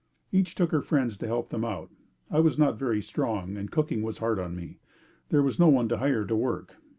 [0.31, 1.91] Each took her friends to help them out.
[2.31, 4.79] I was not very strong and cooking was hard on me.
[5.29, 6.77] There was no one to hire to work.